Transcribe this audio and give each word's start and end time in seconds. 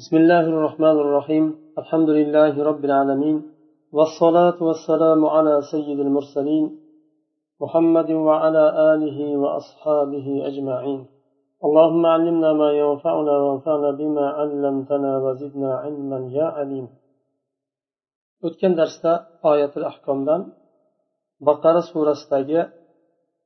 بسم 0.00 0.16
الله 0.16 0.44
الرحمن 0.54 0.96
الرحيم 1.04 1.44
الحمد 1.80 2.10
لله 2.18 2.54
رب 2.70 2.82
العالمين 2.88 3.36
والصلاة 3.96 4.58
والسلام 4.68 5.20
على 5.34 5.54
سيد 5.72 5.98
المرسلين 6.06 6.64
محمد 7.62 8.10
وعلى 8.10 8.64
آله 8.92 9.18
وأصحابه 9.42 10.26
أجمعين 10.48 11.00
اللهم 11.66 12.02
علمنا 12.14 12.50
ما 12.52 12.70
ينفعنا 12.82 13.34
وانفعنا 13.44 13.90
بما 14.00 14.26
علمتنا 14.38 15.12
وزدنا 15.24 15.70
علما 15.82 16.18
يا 16.38 16.46
عليم 16.56 16.86
o'tgan 18.46 18.72
darsda 18.80 19.12
oyatul 19.50 19.86
ahkomdan 19.90 20.40
baqara 21.46 21.82
surasidagi 21.90 22.60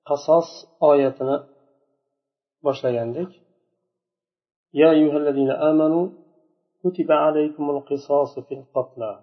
qasos 0.08 0.48
oyatini 0.90 1.36
boshlagandik. 2.64 3.30
يا 4.80 4.88
أيها 4.96 5.16
الذين 5.22 5.50
آمنوا 5.70 6.04
كتب 6.83 7.09
عليكم 7.25 7.65
القصاص 7.75 8.39
في 8.47 8.53
القتلى 8.59 9.13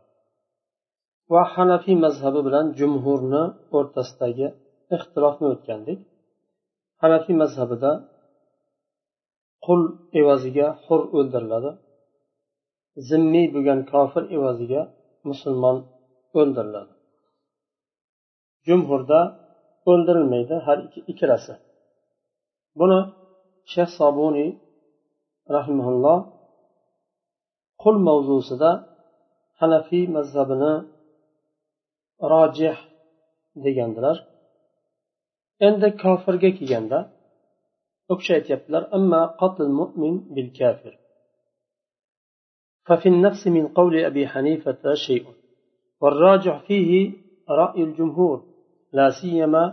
va 1.32 1.42
hanafiy 1.54 1.96
mazhabi 2.04 2.40
bilan 2.46 2.66
jumhurni 2.78 3.42
o'rtasidagi 3.76 4.46
ixtilofni 4.96 5.46
o'tgandik 5.54 5.98
hanafiy 7.02 7.36
mazhabida 7.42 7.92
qul 9.66 9.80
evaziga 10.20 10.66
hur 10.84 11.00
o'ldiriladi 11.18 11.70
zimmiy 13.08 13.46
bo'lgan 13.54 13.80
kofir 13.92 14.24
evaziga 14.36 14.82
musulmon 15.28 15.76
o'ldiriladi 16.40 16.92
jumhurda 18.68 19.20
o'ldirilmaydi 19.90 20.56
har 20.66 20.78
ikkalasi 21.12 21.54
buni 22.80 23.00
shayx 23.72 23.90
sobuniy 24.00 24.50
rahimaulloh 25.56 26.18
qul 27.83 27.95
mavzusida 28.07 28.71
hanafiy 29.59 30.05
mazhabini 30.15 30.73
rojih 32.31 32.77
degandilar 33.63 34.17
endi 35.67 35.87
kofirga 36.01 36.49
kelganda 36.57 36.99
u 38.11 38.13
kishi 38.19 38.31
aytyaptilar 38.37 38.83
amma 38.97 39.21
qatl 39.41 39.67
mu'min 39.79 40.15
bil 40.35 40.49
kafir 40.59 40.93
ففي 42.87 43.07
النفس 43.09 43.47
من 43.47 43.67
قول 43.67 43.93
أبي 44.09 44.23
حنيفة 44.27 44.83
شيء 45.07 45.25
والراجح 46.01 46.55
فيه 46.67 46.91
رأي 47.49 47.83
الجمهور 47.83 48.37
لا 48.97 49.07
سيما 49.21 49.63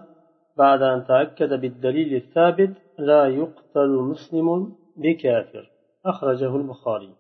بعد 0.57 0.83
أن 0.83 1.07
تأكد 1.11 1.51
بالدليل 1.61 2.15
الثابت 2.23 2.73
لا 2.99 3.23
يقتل 3.41 3.93
مسلم 4.11 4.49
بكافر 4.97 5.71
أخرجه 6.07 6.57
البخاري 6.57 7.13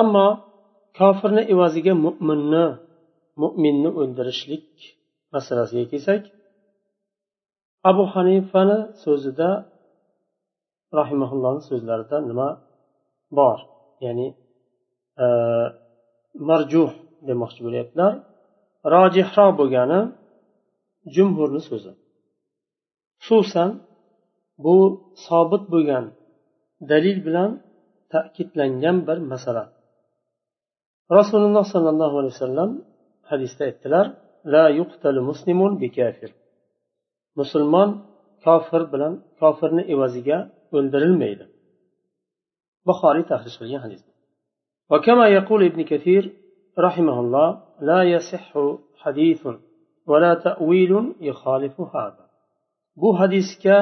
ammo 0.00 0.26
kofirni 0.98 1.42
evaziga 1.54 1.92
mo'minni 2.04 2.64
mo'minni 3.42 3.90
o'ldirishlik 4.00 4.68
masalasiga 5.34 5.84
kelsak 5.92 6.22
abu 7.90 8.04
hanifani 8.14 8.78
so'zida 9.04 9.48
rahimaullohni 10.98 11.62
so'zlarida 11.70 12.16
nima 12.30 12.48
bor? 13.38 13.58
Ya'ni 14.04 14.26
e, 15.24 15.26
marjuh 16.48 16.90
demoqchi 17.28 17.60
bo'lyaptilar. 17.66 18.12
Rojihroq 18.94 19.52
bo'lgani 19.60 20.00
jumhurni 21.14 21.60
so'zi. 21.68 21.92
Xususan 23.26 23.70
bu 24.64 24.76
sobit 25.26 25.64
bo'lgan 25.72 26.04
dalil 26.90 27.18
bilan 27.26 27.50
ta'kidlangan 28.12 28.96
bir 29.08 29.18
masala. 29.32 29.64
rasululloh 31.19 31.65
sollallohu 31.73 32.15
alayhi 32.21 32.35
vasallam 32.37 32.69
hadisda 33.31 33.61
aytdilar 33.69 34.05
la 34.53 34.65
yuqtalu 34.79 35.19
muslimun 35.29 35.71
bi 35.81 35.87
kafir 35.97 36.31
musulmon 37.39 37.89
kofir 38.45 38.81
bilan 38.93 39.13
kofirni 39.41 39.83
evaziga 39.93 40.37
o'ldirilmaydi 40.75 41.45
buxoriy 42.87 43.25
tahrij 43.31 43.55
qilgan 43.61 43.83
hadis 43.87 44.01
وكما 44.91 45.25
يقول 45.39 45.61
ابن 45.69 45.81
كثير 45.91 46.23
رحمه 46.87 47.19
الله 47.23 47.49
لا 47.89 47.99
يصح 48.13 48.47
حديث 49.03 49.41
ولا 50.09 50.33
تأويل 50.47 50.91
يخالف 51.29 51.75
هذا 51.95 52.25
bu 53.01 53.09
hadisga 53.19 53.77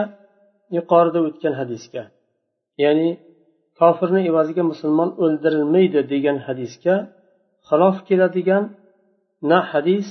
yuqorida 0.77 1.19
o'tgan 1.27 1.53
hadisga 1.61 2.03
ya'ni 2.83 3.09
kofirni 3.79 4.21
evaziga 4.29 4.63
musulmon 4.71 5.09
o'ldirilmaydi 5.23 5.99
degan 6.13 6.37
hadisga 6.47 6.95
xilof 7.68 7.96
keladigan 8.08 8.64
na 9.50 9.58
hadis 9.70 10.08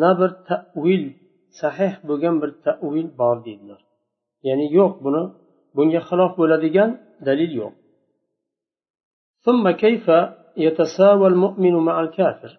na 0.00 0.10
bir 0.18 0.30
tavil 0.48 1.04
sahih 1.60 1.92
bo'lgan 2.08 2.34
bir 2.42 2.50
tavil 2.66 3.08
bor 3.20 3.36
deydilar 3.46 3.80
ya'ni 4.46 4.66
yo'q 4.78 4.92
buni 5.04 5.22
bunga 5.76 6.00
xilof 6.08 6.32
bo'ladigan 6.40 6.90
dalil 7.28 7.52
yo'q 7.62 7.74
ثم 9.46 9.64
كيف 9.70 10.06
يتساوى 10.56 11.26
المؤمن 11.32 11.74
مع 11.88 12.00
الكافر 12.00 12.58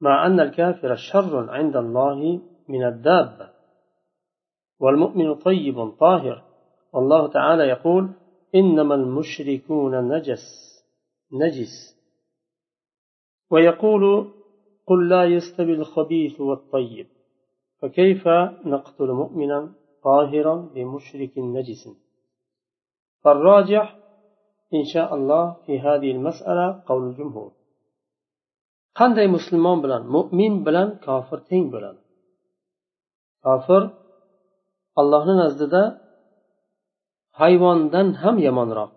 مع 0.00 0.26
أن 0.26 0.40
الكافر 0.40 0.94
شر 0.94 1.50
عند 1.50 1.76
الله 1.76 2.40
من 2.68 2.82
الدابة 2.84 3.50
والمؤمن 4.80 5.34
طيب 5.34 5.90
طاهر 5.90 6.42
والله 6.92 7.28
تعالى 7.28 7.62
يقول 7.68 8.10
إنما 8.54 8.94
المشركون 8.94 10.08
نجس 10.12 10.44
نجس 11.32 11.99
ويقول 13.50 14.32
قل 14.86 15.08
لا 15.08 15.24
يستوي 15.24 15.74
الخبيث 15.74 16.40
والطيب 16.40 17.06
فكيف 17.78 18.28
نقتل 18.66 19.08
مؤمنا 19.12 19.72
طاهرا 20.02 20.54
بمشرك 20.74 21.38
نجس؟ 21.38 21.88
فالراجح 23.22 23.96
إن 24.74 24.84
شاء 24.84 25.14
الله 25.14 25.56
في 25.66 25.80
هذه 25.80 26.10
المسألة 26.10 26.82
قول 26.86 27.02
الجمهور. 27.08 27.50
qanday 28.98 29.26
musulmon 29.36 29.78
bilan 29.84 30.02
mo'min 30.14 30.54
bilan 30.66 30.88
kofir 31.06 31.38
teng 31.50 31.64
bo'ladi 31.72 32.00
kofir 33.44 33.82
allohni 35.00 35.34
nazdida 35.42 35.82
hayvondan 37.40 38.08
ham 38.22 38.36
yomonroq 38.46 38.94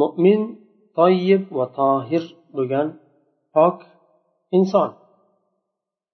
mo'min 0.00 0.40
toyib 0.96 1.42
va 1.58 1.66
tohir 1.78 2.24
bo'lgan 2.56 2.88
pok 3.54 3.76
inson 4.58 4.90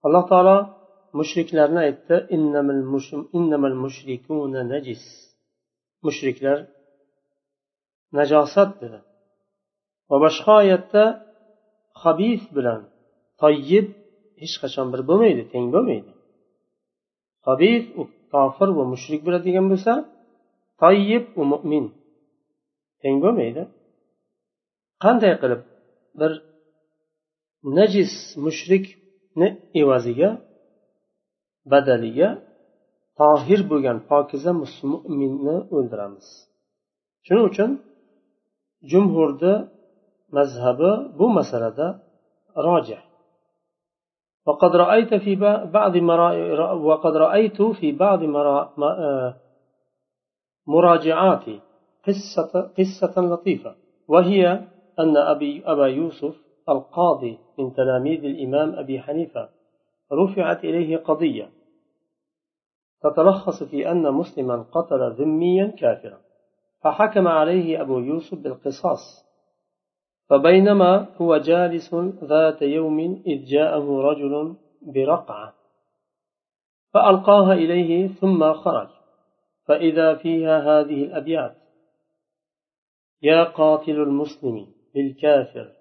alloh 0.04 0.24
taolo 0.30 0.56
mushriklarni 1.18 1.80
aytdi 1.88 2.16
najis 4.72 5.02
mushriklar 6.06 6.58
najosat 8.18 8.70
dedi. 8.82 8.98
va 10.10 10.16
boshqa 10.24 10.52
oyatda 10.62 11.04
habis 12.02 12.42
bilan 12.56 12.80
toyib 13.42 13.86
hech 14.42 14.54
qachon 14.62 14.86
bir 14.92 15.00
bo'lmaydi 15.08 15.42
teng 15.52 15.66
bo'lmaydi. 15.74 16.12
habis 17.48 17.84
u 18.00 18.02
kofir 18.32 18.68
va 18.78 18.84
mushrik 18.92 19.20
bo'ladigan 19.26 19.66
bo'lsa 19.72 19.92
toyib 20.82 21.24
u 21.40 21.42
mo'min 21.52 21.86
teng 23.02 23.16
bo'lmaydi. 23.24 23.62
Qanday 25.02 25.34
qilib 25.42 25.62
bir 26.20 26.32
najis 27.78 28.12
mushrikni 28.44 29.48
evaziga 29.80 30.30
badaliga 31.72 32.28
tohir 33.20 33.60
bo'lgan 33.70 33.98
pokiza 34.10 34.52
mo'minni 34.60 35.56
o'ldiramiz 35.76 36.26
shuning 37.26 37.46
uchun 37.50 37.70
jumhurni 38.90 39.54
mazhabi 40.36 40.92
bu 41.18 41.26
masalada 41.38 41.86
rojih 42.66 43.02
وقد 44.48 44.72
رأيت 44.84 45.12
في 45.24 45.32
بعض 45.76 45.94
مرا... 45.96 46.28
وقد 46.88 47.14
رأيت 47.16 47.58
في 47.78 47.88
بعض 47.92 48.20
مرا... 48.36 48.58
مراجعاتي 50.66 51.60
قصة, 52.06 52.52
قصة 52.78 53.14
لطيفة 53.30 53.72
وهي 54.08 54.42
أن 54.98 55.16
أبي 55.16 55.62
أبا 55.66 55.86
يوسف 55.86 56.34
القاضي 56.68 57.38
من 57.58 57.72
تلاميذ 57.72 58.24
الإمام 58.24 58.74
أبي 58.74 59.00
حنيفة 59.00 59.48
رفعت 60.12 60.64
إليه 60.64 60.96
قضية 60.96 61.50
تتلخص 63.02 63.62
في 63.62 63.90
أن 63.90 64.12
مسلما 64.12 64.62
قتل 64.62 65.10
ذميا 65.10 65.66
كافرا 65.66 66.18
فحكم 66.84 67.28
عليه 67.28 67.80
أبو 67.80 67.98
يوسف 67.98 68.38
بالقصاص 68.38 69.32
فبينما 70.28 71.06
هو 71.16 71.36
جالس 71.36 71.94
ذات 72.24 72.62
يوم 72.62 73.22
إذ 73.26 73.44
جاءه 73.44 74.00
رجل 74.00 74.56
برقعة 74.82 75.54
فألقاها 76.94 77.52
إليه 77.52 78.08
ثم 78.08 78.52
خرج 78.52 78.88
فإذا 79.64 80.14
فيها 80.14 80.58
هذه 80.58 81.04
الأبيات 81.04 81.56
يا 83.22 83.44
قاتل 83.44 84.00
المسلم 84.00 84.66
بالكافر 84.94 85.72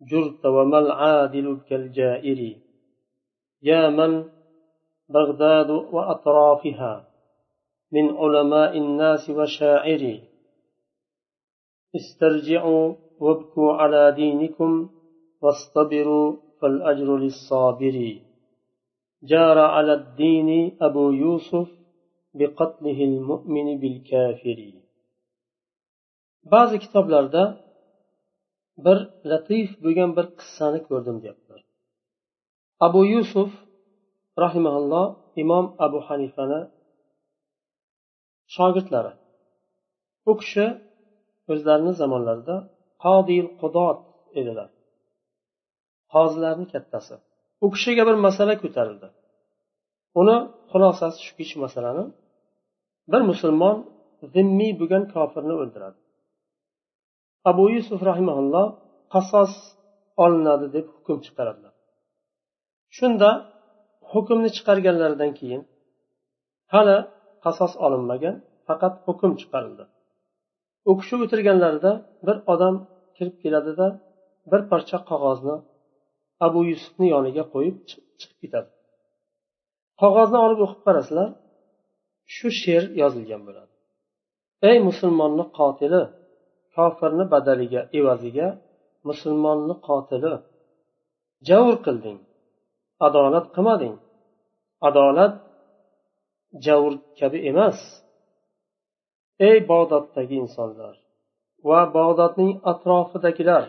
جرت 0.00 0.46
وما 0.46 0.78
العادل 0.78 1.60
كالجائر. 1.68 2.56
يا 3.62 3.88
من؟ 3.88 4.24
بغداد 5.08 5.70
وأطرافها 5.70 7.08
من 7.92 8.16
علماء 8.16 8.78
الناس 8.78 9.30
وشاعر. 9.30 10.20
استرجعوا 11.96 12.94
وابكوا 13.20 13.72
على 13.72 14.12
دينكم 14.12 14.90
واصطبروا 15.42 16.36
فالأجر 16.60 17.16
للصابر. 17.16 18.18
جار 19.22 19.58
على 19.58 19.94
الدين 19.94 20.78
أبو 20.82 21.10
يوسف 21.10 21.68
بقتله 22.34 23.04
المؤمن 23.04 23.78
بالكافر. 23.78 24.72
ba'zi 26.52 26.78
kitoblarda 26.78 27.67
bir 28.84 28.98
latif 29.30 29.68
bo'lgan 29.84 30.10
bir 30.16 30.26
qissani 30.38 30.80
ko'rdim 30.88 31.16
deyaptilar. 31.22 31.60
Abu 32.86 33.00
yusuf 33.14 33.50
rahimaulloh 34.44 35.06
imom 35.42 35.66
abu 35.86 35.98
hanifani 36.08 36.60
shogirdlari. 38.54 39.12
U 40.30 40.32
kishi 40.40 40.66
o'zlarini 41.52 41.92
zamonlarida 42.00 42.56
qodil 43.04 43.46
qudot 43.60 43.98
edilar. 44.40 44.68
Qozilarni 46.14 46.66
kattasi. 46.74 47.14
U 47.64 47.66
kishiga 47.74 48.02
bir 48.08 48.16
masala 48.26 48.54
ko'tarildi. 48.62 49.08
Uni 50.20 50.36
xulosasi 50.70 51.18
shuki 51.26 51.44
shu 51.50 51.56
masalani 51.64 52.04
bir 53.12 53.22
musulmon 53.30 53.76
zimmiy 54.34 54.72
bo'lgan 54.80 55.04
kofirni 55.14 55.54
o'ldiradi. 55.62 55.98
Abu 57.50 57.64
yusuf 57.76 58.00
rahimaulloh 58.10 58.66
qasos 59.14 59.52
olinadi 60.24 60.66
deb 60.76 60.86
hukm 60.94 61.18
chiqaradilar. 61.26 61.74
Shunda 62.96 63.30
hukmni 64.12 64.50
chiqarganlaridan 64.56 65.30
keyin 65.38 65.62
hali 66.72 66.96
qasos 67.44 67.72
olinmagan 67.86 68.36
faqat 68.66 68.94
hukm 69.06 69.32
chiqarildi. 69.40 69.84
U 70.90 70.92
kishi 70.98 71.14
o'tirganlarida 71.24 71.92
bir 72.26 72.36
odam 72.52 72.74
kirib 73.16 73.36
keladida 73.42 73.86
bir 74.50 74.60
parcha 74.70 74.98
qog'ozni 75.10 75.56
abu 76.46 76.60
yusufni 76.70 77.06
yoniga 77.14 77.44
qo'yib 77.54 77.76
chiqib 78.18 78.38
ketadi. 78.42 78.70
Qog'ozni 80.02 80.38
olib 80.46 80.60
o'qib 80.64 80.80
qarasizlar 80.86 81.28
shu 82.34 82.48
she'r 82.62 82.84
yozilgan 83.02 83.42
bo'ladi. 83.48 83.72
Ey 84.68 84.76
musulmonni 84.88 85.44
qotili 85.58 86.02
kofirni 86.78 87.24
badaliga 87.32 87.80
evaziga 87.98 88.48
musulmonni 89.08 89.74
qotili. 89.86 90.34
Javr 91.48 91.74
qilding. 91.86 92.18
Adolat 93.06 93.46
qilmading. 93.54 93.96
Adolat 94.88 95.34
javr 96.66 96.92
kabi 97.18 97.38
emas. 97.50 97.78
Ey 99.48 99.58
bag'doddagi 99.70 100.36
insonlar 100.44 100.94
va 101.68 101.80
bag'dodning 101.96 102.52
atrofidagilar 102.70 103.64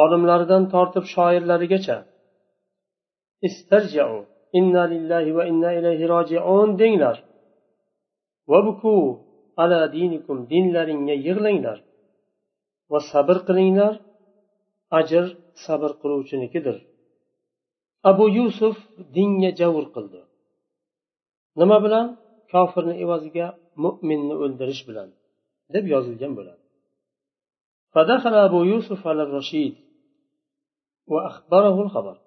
olimlaridan 0.00 0.64
tortib 0.72 1.04
shoirlarigacha 1.14 1.96
istarjau 3.48 4.12
inna 4.58 4.82
lillahi 4.92 5.30
va 5.36 5.44
inna 5.52 5.70
ilayhi 5.78 6.04
rojiun 6.14 6.68
denglar. 6.80 7.16
Vabku 8.50 8.94
ala 9.63 9.81
dinikum 9.97 10.37
dinlaringga 10.51 11.15
yig'langlar 11.27 11.77
va 12.91 12.99
sabr 13.11 13.37
qilinglar 13.47 13.93
ajr 14.99 15.25
sabr 15.65 15.91
qiluvchinikidir 16.01 16.77
abu 18.11 18.25
yusuf 18.37 18.75
dinga 19.15 19.51
javr 19.61 19.85
qildi 19.95 20.21
nima 21.59 21.77
bilan 21.85 22.05
kofirni 22.51 22.95
evaziga 23.03 23.47
mo'minni 23.83 24.35
o'ldirish 24.43 24.83
bilan 24.89 25.09
deb 25.73 25.85
yozilgan 25.93 26.33
bo'ladi 26.39 26.61
فدخل 27.93 28.33
أبو 28.47 28.59
يوسف 28.63 29.07
على 29.07 29.23
الرشيد 29.23 29.73
وأخبره 31.07 31.81
الخبر 31.81 32.17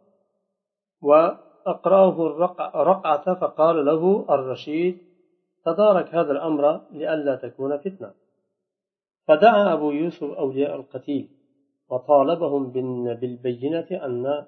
وأقرأه 1.08 2.16
رقعة 2.90 3.34
فقال 3.40 3.76
له 3.84 4.02
الرشيد 4.30 4.94
تدارك 5.73 6.15
هذا 6.15 6.31
الأمر 6.31 6.81
لئلا 6.91 7.35
تكون 7.35 7.77
فتنة. 7.77 8.13
فدعا 9.27 9.73
أبو 9.73 9.91
يوسف 9.91 10.23
أولياء 10.23 10.75
القتيل 10.75 11.29
وطالبهم 11.89 12.71
بالبينة 13.21 13.87
أن 13.91 14.45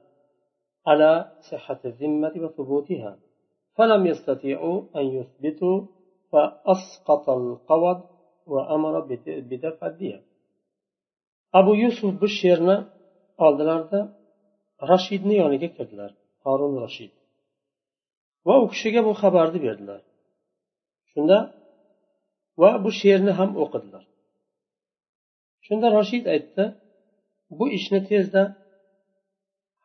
على 0.88 1.32
صحة 1.52 1.80
الذمة 1.86 2.34
وثبوتها 2.38 3.18
فلم 3.76 4.06
يستطيعوا 4.06 4.84
أن 4.96 5.06
يثبتوا 5.06 5.82
فأسقط 6.32 7.30
القود 7.30 8.02
وأمر 8.48 9.00
بدفع 9.28 9.88
الدية. 9.88 10.32
yusuf 11.84 12.22
bu 12.22 12.28
she'rni 12.28 12.78
oldilarda 13.46 14.00
rashidni 14.92 15.36
yoniga 15.42 15.70
kirdilar 15.78 16.12
horun 16.44 16.74
rashid 16.84 17.12
va 18.48 18.56
u 18.64 18.66
kishiga 18.74 19.02
bu 19.08 19.14
xabarni 19.22 19.60
berdilar 19.68 20.02
shunda 21.12 21.38
va 22.62 22.70
bu 22.84 22.90
she'rni 23.00 23.34
ham 23.40 23.52
o'qidilar. 23.64 24.04
Shunda 25.66 25.88
rashid 25.98 26.26
aytdi 26.34 26.64
bu 27.58 27.66
ishni 27.78 28.00
tezda 28.10 28.44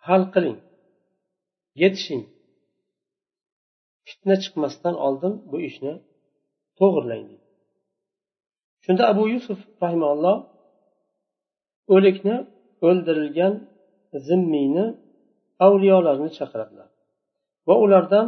hal 0.06 0.22
qiling 0.34 0.58
yetishing. 1.82 2.24
Fitna 4.08 4.34
chiqmasdan 4.42 4.94
oldin 5.06 5.32
bu 5.50 5.56
ishni 5.68 5.92
to'g'irlang. 6.78 7.24
dedi. 7.30 7.44
Shunda 8.84 9.02
abu 9.12 9.22
yusuf 9.34 9.60
rahimalloh 9.82 10.36
o'likni 11.94 12.36
o'ldirilgan 12.86 13.54
zimmiyni 14.26 14.86
avliyolarni 15.66 16.30
chaqiradilar 16.38 16.88
va 17.68 17.74
ulardan 17.84 18.26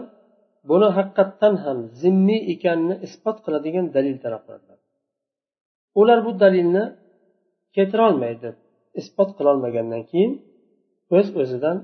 buni 0.69 0.87
haqiqatdan 0.97 1.55
ham 1.63 1.77
zimmiy 2.01 2.41
ekanini 2.53 2.95
isbot 3.07 3.37
qiladigan 3.45 3.85
dalil 3.95 4.15
talab 4.23 4.41
qiladilar 4.47 4.79
ular 5.99 6.19
bu 6.25 6.31
dalilni 6.43 6.83
keltirolmaydi 7.75 8.49
isbot 9.01 9.29
qilolmagandan 9.37 10.03
keyin 10.11 10.31
o'z 11.17 11.27
öz 11.29 11.37
o'zidan 11.41 11.77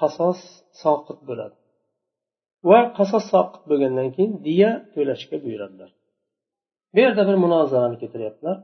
qasos 0.00 0.40
soqit 0.82 1.18
bo'ladi 1.28 1.56
va 2.68 2.80
qasos 2.98 3.24
soqit 3.34 3.62
bo'lgandan 3.70 4.08
keyin 4.16 4.32
diya 4.46 4.70
to'lashga 4.94 5.36
buyuradilar 5.44 5.90
bu 6.94 6.98
yerda 7.04 7.22
bir 7.28 7.36
munozarani 7.44 7.96
keltiryaptilar 8.02 8.58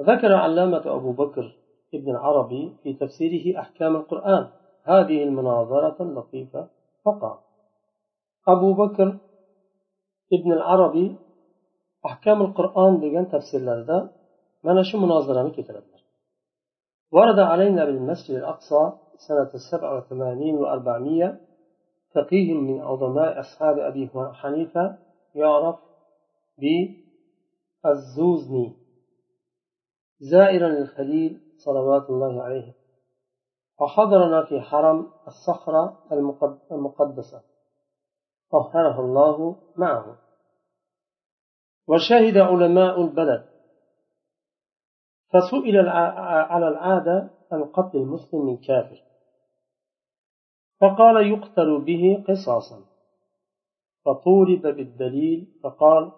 ذكر 0.00 0.32
علامة 0.32 0.84
أبو 0.98 1.12
بكر 1.12 1.46
ابن 1.94 2.10
العربي 2.10 2.72
في 2.82 2.92
تفسيره 3.02 3.60
أحكام 3.60 3.96
القرآن 3.96 4.44
هذه 4.82 5.22
المناظرة 5.22 5.96
اللطيفة 6.00 6.68
فقال 7.04 7.38
أبو 8.47 8.73
بكر 8.73 9.17
ابن 10.33 10.51
العربي 10.51 11.15
أحكام 12.05 12.41
القرآن 12.41 12.99
degan 13.01 13.25
tafsirlarida 13.31 13.97
mana 14.63 14.83
shu 14.83 14.97
munozarani 14.97 15.51
keltiradilar 15.55 16.03
ورد 17.13 17.39
علينا 17.39 17.85
بالمسجد 17.85 18.35
الأقصى 18.35 18.91
سنة 19.27 19.51
السبع 19.53 19.97
وثمانين 19.97 20.55
وأربعمية 20.55 21.41
فقيه 22.15 22.53
من 22.53 22.81
عظماء 22.81 23.39
أصحاب 23.39 23.79
أبي 23.79 24.09
حنيفة 24.33 24.97
يعرف 25.35 25.75
بالزوزني. 27.83 28.73
زائرا 30.19 30.69
للخليل 30.69 31.41
صلوات 31.57 32.09
الله 32.09 32.43
عليه. 32.43 32.73
وحضرنا 33.79 34.45
في 34.45 34.61
حرم 34.61 35.11
الصخرة 35.27 36.03
المقدسة. 36.71 37.41
طهره 38.53 38.99
الله 38.99 39.55
معه. 39.77 40.17
وشهد 41.87 42.37
علماء 42.37 43.01
البلد. 43.01 43.45
فسئل 45.29 45.89
على 46.53 46.67
العادة 46.67 47.29
عن 47.51 47.63
قتل 47.63 47.97
المسلم 47.97 48.45
من 48.45 48.57
كافر. 48.57 49.01
فقال 50.81 51.27
يقتل 51.31 51.81
به 51.81 52.23
قصاصا. 52.27 52.79
فطولب 54.05 54.67
بالدليل 54.67 55.47
فقال 55.63 56.11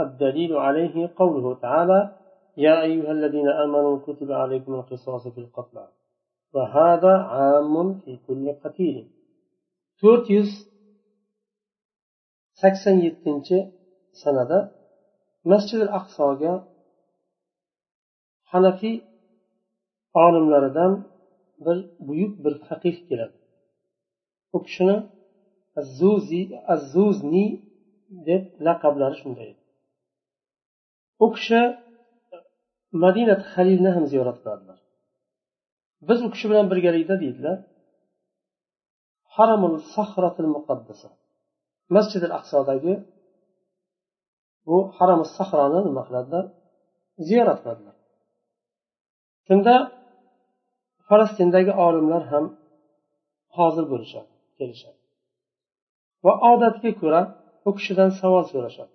الدليل 0.00 0.56
عليه 0.56 1.14
قوله 1.16 1.54
تعالى 1.54 2.16
يا 2.56 2.82
أيها 2.82 3.12
الذين 3.12 3.48
آمنوا 3.48 3.98
كتب 3.98 4.32
عليكم 4.32 4.74
القصاص 4.74 5.28
في 5.28 5.40
القتلى. 5.40 5.88
وهذا 6.54 7.16
عام 7.18 7.94
في 8.00 8.18
كل 8.26 8.52
قتيل. 8.64 9.10
Yuz 10.02 10.75
sakson 12.60 12.96
yettinchi 13.06 13.58
sanada 14.22 14.58
masjid 15.50 15.80
aqsoga 15.98 16.52
hanafiy 18.52 18.96
olimlaridan 20.24 20.92
bir 21.64 21.78
buyuk 22.06 22.32
bir 22.44 22.54
faqih 22.66 22.96
keladi. 23.08 23.36
U 24.56 24.58
kishini 24.66 24.96
azzuzni 26.74 27.46
deb 28.28 28.42
laqablari 28.66 29.16
shunday. 29.22 29.50
U 31.24 31.26
kishi 31.36 31.60
madinat 33.04 33.42
halilni 33.52 33.90
ham 33.96 34.04
ziyorat 34.12 34.38
qiladilar. 34.42 34.78
Biz 36.08 36.18
u 36.26 36.28
kishi 36.34 36.46
bilan 36.50 36.66
birgalikda 36.72 37.14
deydilar 37.22 37.58
haramul 39.34 39.76
sahratil 39.94 40.50
muqaddasa. 40.56 41.08
Masjid 41.94 42.22
al 42.28 42.32
aqsodagi 42.38 42.94
bu 44.66 44.76
haram 44.96 45.20
sahroni 45.36 45.80
nima 45.88 46.02
qiladilar? 46.08 46.44
Ziyorat 47.26 47.58
qiladilar. 47.62 47.96
Shunda 49.46 49.74
falastindagi 51.08 51.72
olimlar 51.86 52.22
ham 52.32 52.44
hozir 53.56 53.84
bo'lishadi 53.92 54.32
kelishadi. 54.58 55.00
Va 56.24 56.32
odatga 56.52 56.90
ko'ra 57.00 57.22
u 57.68 57.70
kishidan 57.78 58.10
savol 58.20 58.44
so'rashadi. 58.52 58.92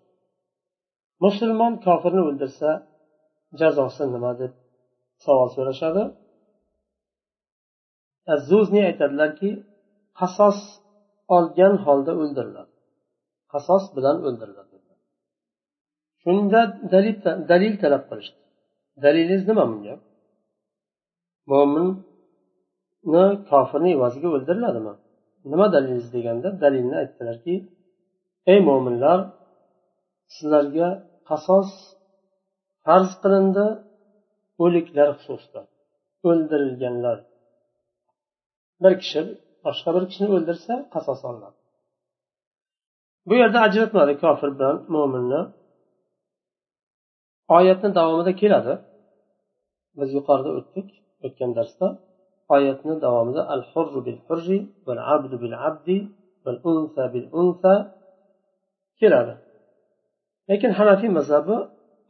Musulmon 1.25 1.73
kofirni 1.85 2.21
o'ldirsa 2.29 2.69
jazosi 3.59 4.03
nima 4.15 4.31
deb 4.41 4.51
savol 5.25 5.49
so'rashadi? 5.55 6.03
Zuzni 8.49 8.81
aytadilarki 8.89 9.49
qasos 10.19 10.59
olgan 11.37 11.73
holda 11.85 12.13
o'ldiriladi. 12.21 12.71
Qasos 13.51 13.83
bilan 13.95 14.17
o'ldiriladi. 14.27 14.75
Shunda 16.23 16.61
dalil 16.93 17.15
dalil 17.51 17.73
talab 17.83 18.03
qilishdi. 18.09 18.39
Dalilingiz 19.03 19.43
nima 19.49 19.63
bunga? 19.71 19.95
Mo'minni 21.51 23.25
kofirni 23.49 23.89
evaziga 23.97 24.29
o'ldiriladimi? 24.35 24.93
Nima 25.51 25.65
dalilingiz 25.73 26.07
deganda 26.15 26.49
dalilni 26.63 26.95
aytdilarki 27.01 27.55
ey 28.51 28.59
mo'minlar 28.69 29.19
sizlarga 30.33 30.89
qasos 31.29 31.69
farz 32.85 33.11
qilindi 33.21 33.65
o'liklar 34.63 35.09
xususida 35.17 35.61
o'ldirilganlar. 36.29 37.17
Bir 38.83 38.93
kishi 39.01 39.21
boshqa 39.65 39.89
bir 39.95 40.03
kishini 40.09 40.29
o'ldirsa 40.37 40.73
qasos 40.95 41.21
olinadi. 41.29 41.60
Bu 43.27 43.33
yerda 43.41 43.59
ajratmadi 43.67 44.13
kofir 44.23 44.49
bilan 44.57 44.75
mo'minni 44.93 45.41
oyatni 47.57 47.89
davomida 47.99 48.31
keladi. 48.41 48.73
Biz 49.99 50.09
yuqorida 50.17 50.49
o'tdik 50.59 50.87
o'tgan 51.25 51.51
darsda. 51.57 51.87
Oyatni 52.55 52.93
davomida 53.05 53.41
al 53.53 53.61
hurru 53.71 53.99
bil 54.07 54.19
hurri 54.27 54.59
val 54.87 55.01
abdu 55.13 55.35
bil 55.43 55.55
abdi 55.67 55.97
val 56.45 56.57
unsa 56.71 57.03
bil 57.13 57.27
unsa 57.41 57.73
keladi. 58.99 59.33
Lekin 60.49 60.71
hanafiy 60.79 61.11
mazhabi 61.17 61.55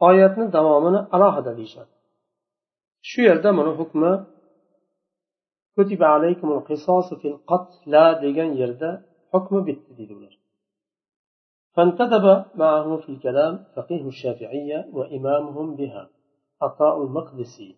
oyatni 0.08 0.44
davomini 0.56 1.00
alohida 1.14 1.52
deyishadi. 1.58 1.92
Shu 3.08 3.20
yerda 3.28 3.50
buni 3.58 3.72
hukmi 3.80 4.12
kutiba 5.74 6.06
alaykumul 6.16 6.62
qisosu 6.68 7.12
fil 7.22 7.36
qatla 7.50 8.04
degan 8.24 8.50
yerda 8.60 8.90
hukmi 9.32 9.60
bitdi 9.68 9.90
deydi 9.98 10.14
ular. 10.18 10.34
فانتدب 11.74 12.44
معه 12.54 12.96
في 12.96 13.08
الكلام 13.08 13.64
فقيه 13.76 14.08
الشافعية 14.08 14.90
وإمامهم 14.92 15.76
بها 15.76 16.08
عطاء 16.62 17.02
المقدسي 17.02 17.76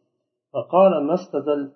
وقال 0.55 1.07
ما 1.07 1.15
استدل 1.15 1.73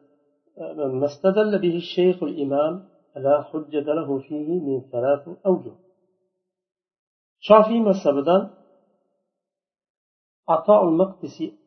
ما 0.77 1.07
استدل 1.07 1.59
به 1.59 1.77
الشيخ 1.77 2.23
الإمام 2.23 2.89
لا 3.17 3.43
حجة 3.43 3.81
له 3.99 4.19
فيه 4.19 4.61
من 4.61 4.81
ثلاث 4.93 5.29
أوجه. 5.47 5.75
شافي 7.41 7.81
مذهبدا 7.81 8.51
عطاء 10.49 10.85
المقدسي 10.85 11.59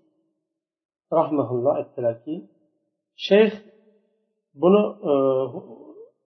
رحمه 1.13 1.51
الله 1.51 1.79
التلاكي. 1.79 2.47
شيخ 3.15 3.71
buni 4.61 4.81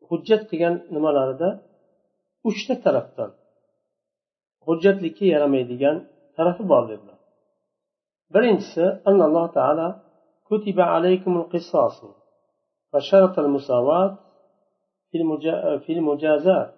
hujjat 0.09 0.41
qilgan 0.49 0.75
nimalarida 0.95 1.49
uchta 2.49 2.73
tarafdan 2.83 3.31
hujjatlikka 4.66 5.24
yaramaydigan 5.34 5.96
tarafi 6.36 6.64
bor 6.70 6.84
dedilar 6.90 7.18
birinchisi 8.34 8.84
alloh 9.08 9.46
taolo 9.58 9.88
كتب 10.50 10.78
عليكم 10.80 11.32
القصاص 11.40 11.96
فشرط 12.92 13.38
المساواة 13.38 14.18
في 15.84 15.92
المجازات 15.98 16.74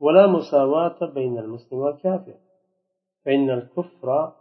ولا 0.00 0.26
مساواة 0.26 0.98
بين 1.14 1.38
المسلم 1.38 1.78
والكافر 1.78 2.34
فإن 3.24 3.50
الكفر 3.50 4.32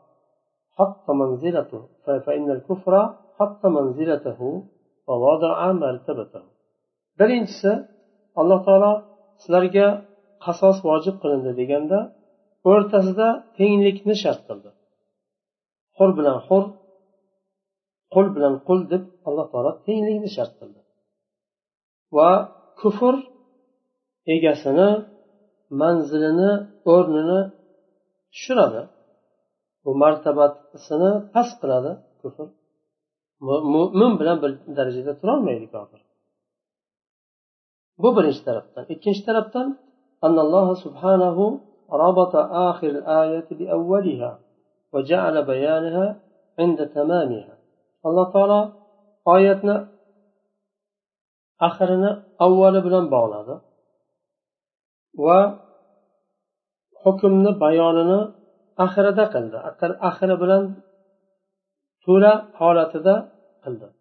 حط 0.78 1.10
منزلته 1.10 1.82
فإن 2.26 2.52
الكفر 2.52 2.94
حط 3.38 3.66
منزلته 3.66 4.42
ووضع 5.08 5.72
مرتبته 5.72 6.44
birinchisi 7.20 7.72
alloh 8.42 8.60
taolo 8.68 8.92
sizlarga 9.42 9.88
qasos 10.46 10.78
vojib 10.88 11.16
qilindi 11.22 11.52
deganda 11.60 12.00
o'rtasida 12.71 13.29
tenglikni 13.59 14.15
shart 14.23 14.41
qildi. 14.49 14.71
Hur 15.99 16.11
bilan 16.19 16.39
hur 16.49 16.65
qul 18.15 18.27
bilan 18.37 18.55
qul 18.67 18.81
deb 18.93 19.03
alloh 19.29 19.47
taolo 19.53 19.71
tenglikni 19.87 20.29
shart 20.37 20.53
qildi. 20.61 20.81
Va 22.17 22.31
kufr 22.81 23.15
egasini 24.35 24.89
manzilini 25.81 26.51
o'rnini 26.95 27.41
tushiradi. 28.33 28.83
Bu 29.85 29.91
martabasini 30.03 31.11
past 31.35 31.55
qiladi 31.63 31.93
kufr. 32.23 32.47
Mo'min 33.75 34.13
bilan 34.21 34.37
bir 34.43 34.51
darajada 34.79 35.13
turolmaydi 35.21 35.67
kofir. 35.75 36.01
Bu 38.03 38.09
birinchi 38.17 38.43
tarafdan. 38.49 38.85
Ikkinchi 38.95 39.23
tarafdan 39.29 39.67
alloh 40.27 40.67
subhanahu 40.85 41.45
ربط 41.93 42.37
آخر 42.37 42.87
الآية 42.87 43.49
بأولها 43.51 44.39
وجعل 44.93 45.45
بيانها 45.47 46.21
عند 46.59 46.89
تمامها. 46.89 47.59
الله 48.07 48.33
تعالى 48.33 48.73
آياتنا 49.29 49.89
آخرنا 51.61 52.25
أول 52.41 52.81
بلان 52.81 53.11
بغلاد 53.11 53.61
وحكمنا 57.05 57.51
بياننا 57.51 58.35
آخر 58.79 59.11
دقل 59.11 59.55
آخر 59.57 59.99
آخر 60.01 60.35
بلان 60.35 60.83
تولى 62.07 62.49
حالتنا 62.55 63.33
قلد 63.65 63.93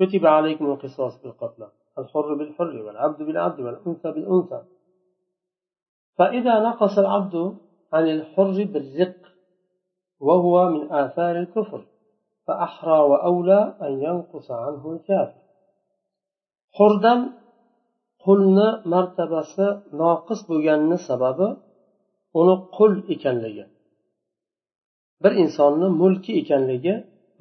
كتب 0.00 0.26
عليكم 0.26 0.66
القصاص 0.66 1.22
بالقتل 1.22 1.66
الحر 1.98 2.34
بالحر 2.34 2.82
والعبد 2.82 3.22
بالعبد 3.22 3.60
والأنثى 3.60 4.12
بالأنثى. 4.12 4.62
فإذا 6.19 6.59
نقص 6.59 6.97
العبد 6.97 7.35
عن 7.93 8.05
الحر 8.15 8.57
بالرق 8.73 9.21
وهو 10.19 10.69
من 10.69 10.91
آثار 10.91 11.39
الكفر 11.39 11.81
فأحرى 12.47 12.99
وأولى 12.99 13.61
أن 13.81 13.93
ينقص 14.01 14.51
عنه 14.51 14.83
الكافر 14.91 15.41
حردن 16.77 17.19
qulni 18.25 18.69
martabasi 18.93 19.67
noqis 20.01 20.39
bo'lganini 20.49 20.97
sababi 21.09 21.47
uni 22.39 22.55
qul 22.77 22.91
ekanligi 23.13 23.65
bir 25.23 25.31
insonni 25.43 25.87
mulki 26.01 26.31
ekanligi 26.41 26.93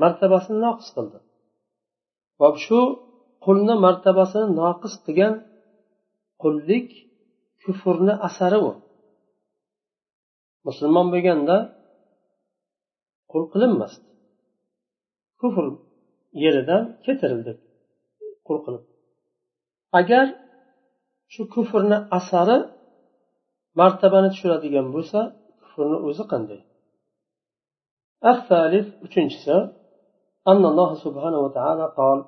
martabasini 0.03 0.59
noqis 0.67 0.89
qildi 0.97 1.19
va 2.41 2.49
shu 2.65 2.81
qulni 3.45 3.75
martabasini 3.87 4.47
noqis 4.63 4.95
qilgan 5.05 5.35
qullik 6.43 6.89
kufrni 7.63 8.15
asari 8.29 8.59
u 8.69 8.71
musulmon 10.67 11.07
bo'lganda 11.15 11.57
qul 13.31 13.43
qilinmasdi 13.53 14.07
kufr 15.41 15.65
yeridan 16.45 16.83
ketirildi 17.05 17.53
qul 18.47 18.59
qilib 18.65 18.85
agar 20.01 20.27
shu 21.33 21.43
kufrni 21.55 21.99
asari 22.19 22.59
martabani 23.81 24.29
tushiradigan 24.35 24.87
bo'lsa 24.95 25.21
kufrni 25.63 25.99
o'zi 26.09 26.25
qanday 26.33 26.61
الثالث 28.33 28.87
uchinchisi 29.07 29.57
أن 30.53 30.63
الله 30.73 30.91
سبحانه 31.05 31.39
وتعالى 31.47 31.85
قال 31.99 32.19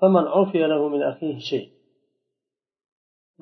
فمن 0.00 0.24
عفي 0.36 0.60
له 0.72 0.82
من 0.94 1.02
أخيه 1.12 1.38
شيء 1.50 1.68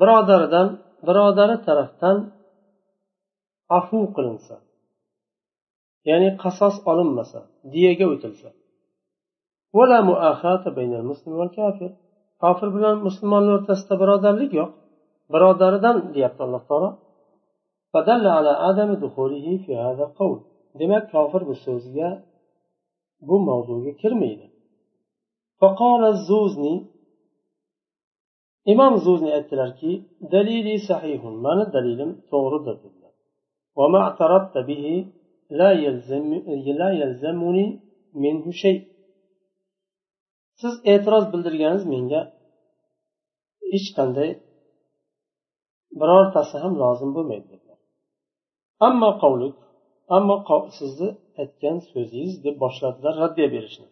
birodaridan 0.01 0.69
birodari 1.08 1.58
tarafdan 1.68 2.18
afu 3.80 4.00
qilinsa 4.16 4.56
ya'ni 6.10 6.30
qasos 6.44 6.76
olinmasa 6.92 7.40
diyaga 7.74 8.06
o'tilsa. 8.14 8.50
Kofir 12.44 12.70
bilan 12.76 12.96
musulmonni 13.08 13.52
o'rtasida 13.58 13.96
birodarlik 14.02 14.52
yo'q. 14.60 14.72
Birodaridan 15.34 15.98
deyapti 16.16 16.42
alloh 16.46 16.64
taolo. 16.70 16.90
Demak 20.80 21.04
kofir 21.14 21.42
bu 21.50 21.56
so'zga 21.66 22.10
bu 23.28 23.36
mavzuga 23.48 23.92
kirmaydi. 24.02 24.48
Imom 28.72 28.94
zuzni 29.06 29.30
aytdilarki 29.38 29.92
dalili 30.34 30.76
sahihun. 30.90 31.36
Mani 31.46 31.66
dalilim 31.76 32.12
to'g'ridir 32.32 32.76
dedilar. 32.84 33.14
Siz 40.62 40.74
e'tiroz 40.94 41.26
bildirganingiz 41.34 41.86
menga 41.94 42.22
hech 43.72 43.88
qanday 43.98 44.30
birortasi 46.00 46.56
ham 46.64 46.74
lozim 46.82 47.10
bo'lmaydi 47.16 47.48
dedilar. 47.54 47.80
Ammo 48.88 49.12
qavlik 49.22 49.56
ammo 50.18 50.36
sizni 50.78 51.10
aytgan 51.42 51.78
so'zingiz 51.92 52.34
deb 52.46 52.56
boshladilar 52.64 53.14
raddiya 53.24 53.48
berishni. 53.56 53.88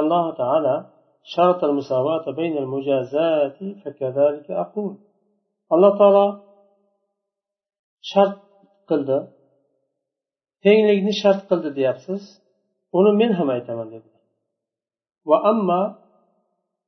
Alloh 0.00 0.26
taolo 0.40 0.76
شرط 1.22 1.64
المساواة 1.64 2.30
بين 2.30 2.58
المجازات 2.58 3.58
فكذلك 3.84 4.50
أقول. 4.50 4.98
الله 5.72 5.98
تعالى 5.98 6.42
شرط 8.00 8.38
قلد 8.88 9.32
تنجني 10.62 11.10
شرط 11.22 11.50
قلد 11.50 11.74
دي 11.74 11.88
أبسس 11.88 12.42
منها 12.94 13.44
ما 13.44 13.56
يتمنى 13.56 14.02
وأما 15.24 15.98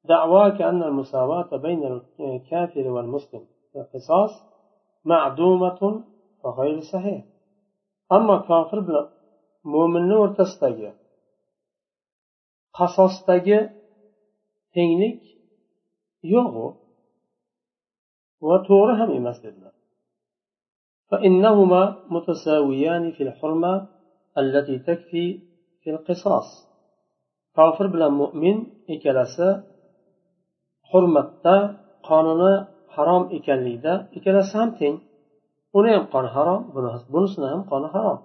دعواك 0.04 0.62
أن 0.62 0.82
المساواة 0.82 1.56
بين 1.56 2.00
الكافر 2.20 2.88
والمسلم 2.88 3.46
في 3.72 3.78
القصاص 3.78 4.30
معدومة 5.04 6.04
فغير 6.42 6.80
صحيح 6.92 7.24
أما 8.12 8.38
كافر 8.38 8.80
بلا 8.80 9.08
مؤمن 9.64 10.08
نور 10.08 10.28
تستجي 10.34 10.92
قصاص 12.74 13.26
تجي 13.26 13.81
tenglik 14.75 15.21
yo'q 16.33 16.53
u 16.63 16.67
va 18.47 18.57
to'g'ri 18.67 18.93
ham 18.99 19.09
emas 19.19 19.39
dedilar 19.45 19.73
فإنهما 21.11 21.83
متساويان 22.15 23.03
في 23.15 23.21
الحرمة 23.27 23.73
التي 24.41 24.75
تكفي 24.87 25.25
في 25.81 25.89
القصاص 25.95 26.47
kofir 27.57 27.87
bilan 27.93 28.13
mo'min 28.21 28.57
ikkalasi 28.93 29.49
hurmatda 30.89 31.55
qonuni 32.09 32.53
harom 32.95 33.23
ekanligida 33.37 33.93
ikkalasi 34.17 34.53
ham 34.59 34.69
teng 34.79 34.95
uni 35.77 35.89
ham 35.95 36.05
qoni 36.13 36.29
harom 36.35 36.61
bunisini 37.13 37.47
ham 37.53 37.61
qoni 37.71 37.87
harom 37.95 38.19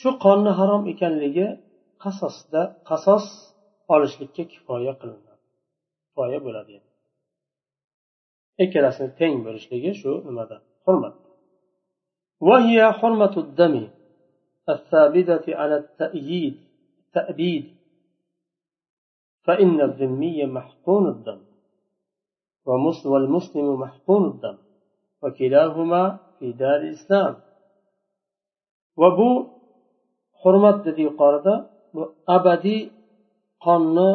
shu 0.00 0.08
qonni 0.24 0.52
harom 0.58 0.82
ekanligi 0.92 1.46
qasosda 2.02 2.62
qasos 2.88 3.26
olishlikka 3.93 4.43
kifoya 4.51 4.93
qilinadi 4.99 5.45
kifoya 6.05 6.39
bo'ladi 6.45 6.75
ikkalasini 8.63 9.11
teng 9.19 9.35
bo'lishligi 9.45 9.91
shu 10.01 10.11
nimada 10.27 10.57
hurmat. 10.85 11.15
وهي 12.41 12.91
حرمة 12.91 13.37
الدم 13.37 13.89
الثابتة 14.69 15.55
على 15.55 15.77
التأييد 15.77 16.55
تأبيد 17.13 17.77
فإن 19.43 19.81
الذمي 19.81 20.45
محقون 20.45 21.07
الدم 21.07 21.41
ومسلم 22.65 23.11
والمسلم 23.11 23.79
محقون 23.79 24.25
الدم 24.31 24.57
وكلاهما 25.21 26.19
في 26.39 26.51
دار 26.51 26.75
الإسلام 26.75 27.35
وبو 28.97 29.47
حرمة 30.33 30.75
الذي 30.85 31.07
قرد 31.07 31.69
أبدي 32.29 32.91
qonni 33.64 34.08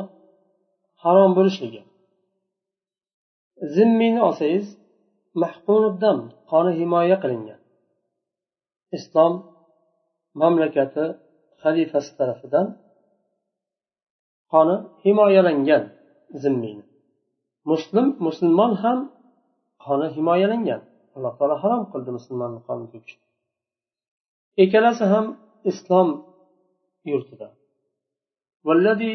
harom 1.04 1.32
bo'lishligi 1.38 1.82
zimmiyni 3.76 4.22
olsangiz 4.28 4.66
mahqunuddam 5.44 6.18
qoni 6.52 6.72
himoya 6.80 7.18
qilingan 7.24 7.60
islom 8.98 9.34
mamlakati 10.42 11.06
xalifasi 11.62 12.12
tarafidan 12.20 12.68
qoni 14.54 14.76
himoyalangan 15.04 15.84
zimmiyni 16.44 16.84
muslim 17.72 18.06
musulmon 18.28 18.72
ham 18.84 19.00
qoni 19.86 20.08
himoyalangan 20.18 20.82
alloh 21.16 21.34
taolo 21.40 21.56
harom 21.64 21.84
qildi 21.92 22.12
musulmonni 22.18 22.60
qoni 22.68 22.86
to'kishni 22.92 23.26
ikkalasi 24.64 25.06
ham 25.14 25.26
islom 25.72 26.08
yurtida 27.12 27.48
والذي 28.68 29.14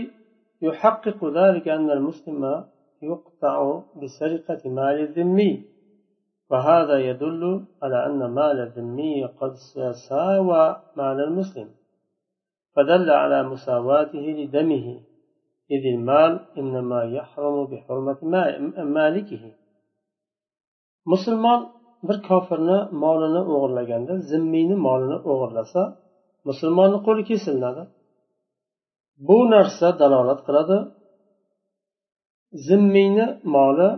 يحقق 0.61 1.25
ذلك 1.25 1.67
أن 1.67 1.89
المسلم 1.91 2.65
يقطع 3.01 3.81
بسرقة 4.01 4.69
مال 4.69 4.99
الذمي. 4.99 5.65
وهذا 6.49 6.97
يدل 6.99 7.65
على 7.83 8.05
أن 8.05 8.19
مال 8.25 8.59
الذمي 8.59 9.25
قد 9.25 9.53
ساوى 10.09 10.81
مال 10.95 11.23
المسلم 11.23 11.69
فدل 12.73 13.09
على 13.09 13.43
مساواته 13.43 14.25
لدمه. 14.39 14.99
إذ 15.71 15.83
المال 15.95 16.33
إنما 16.57 17.03
يحرم 17.03 17.65
بحرمة 17.65 18.17
مالكه. 18.77 19.43
musulmon 21.11 21.59
bir 22.07 22.17
kofirni 22.29 22.77
molini 23.03 23.41
o'g'irlaganda 23.53 24.13
zimmiyni 24.31 24.75
molini 24.87 25.17
o'g'irlasa 25.31 25.81
musulmonni 26.49 26.99
qo'li 27.07 27.23
kesilinadi 27.29 27.83
bu 29.27 29.37
narsa 29.53 29.87
dalolat 29.99 30.39
qiladi. 30.47 30.77
Zimmiyni 32.67 33.25
moli 33.55 33.89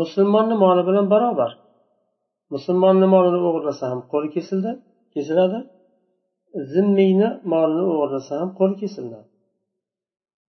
musulmonni 0.00 0.54
moli 0.64 0.82
bilan 0.88 1.06
barobar. 1.14 1.50
Musulmonni 2.54 3.06
molini 3.14 3.40
o'g'irlasa 3.48 3.84
ham 3.90 4.00
qo'li 4.12 4.28
kesildi 4.36 4.70
kesiladi. 5.14 5.58
Zimmiyni 6.72 7.28
molini 7.52 7.84
o'g'irlasa 7.92 8.32
ham 8.40 8.50
qo'li 8.58 8.74
kesiladi 8.82 9.30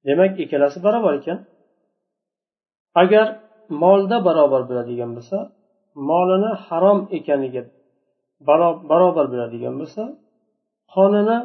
demak 0.08 0.32
ikkalasi 0.44 0.78
barobar 0.86 1.14
ekan. 1.20 1.40
Agar 3.02 3.28
molda 3.82 4.18
barobar 4.28 4.62
bo'ladigan 4.70 5.12
bo'lsa 5.18 5.38
molini 6.10 6.52
harom 6.68 7.00
ekaniga 7.18 7.64
barobar 8.90 9.26
bo'ladigan 9.34 9.76
bo'lsa 9.82 10.04
qonini 10.94 11.38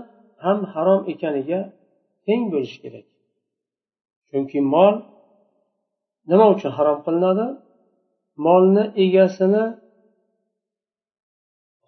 ham 0.44 0.58
harom 0.72 1.00
ekaniga 1.12 1.60
teng 2.25 2.43
bo'lishi 2.53 2.77
kerak 2.83 3.07
chunki 4.29 4.59
mol 4.73 4.95
nima 6.29 6.45
uchun 6.53 6.71
harom 6.77 6.97
qilinadi 7.05 7.47
molni 8.45 8.83
egasini 9.03 9.63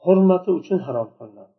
hurmati 0.03 0.49
uchun 0.59 0.79
harom 0.87 1.09
qilinadi 1.19 1.53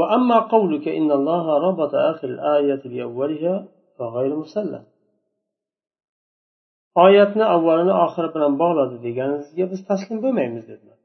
وأما 0.00 0.38
قولك 0.54 0.86
إن 0.88 1.10
الله 1.18 1.44
ربط 1.66 1.92
آخر 1.94 2.28
الآية 2.36 2.82
بأولها 2.92 3.54
فغير 3.96 4.32
مسلم 4.44 4.84
oyatni 7.04 7.44
avvalini 7.54 7.94
oxiri 8.04 8.28
bilan 8.34 8.52
bog'ladi 8.62 8.96
deganingizga 9.06 9.64
biz 9.72 9.80
taslim 9.88 10.18
bo'lmaymiz 10.24 10.64
dedilar 10.70 10.98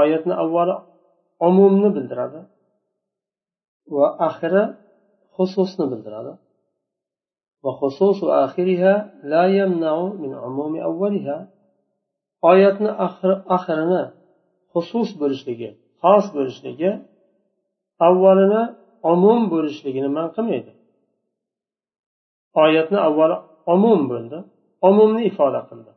oyatni 0.00 0.34
avvali 0.44 0.74
umumni 1.47 1.89
bildiradi 1.95 2.41
va 3.95 4.07
axiri 4.27 4.63
xususni 5.35 5.85
bildiradi. 5.91 6.33
Va 7.63 7.71
xususu 7.79 8.25
axiriha 8.43 8.93
la 9.31 9.43
yamnau 9.57 10.01
min 10.21 10.31
umumi 10.47 10.79
avvaliha. 10.89 11.37
Oyatni 12.51 12.89
axirini 13.55 14.03
xusus 14.73 15.09
bo'lishligi 15.21 15.69
xos 16.01 16.25
bo'lishligi 16.35 16.91
avvalini 18.07 18.63
umum 19.13 19.41
bo'lishligini 19.53 20.09
man 20.17 20.27
qilmaydi. 20.35 20.71
Oyatni 22.63 22.99
avvali 23.07 23.37
umum 23.73 24.01
bo'ldi 24.11 24.37
umumni 24.89 25.21
ifoda 25.29 25.61
qildi. 25.69 25.91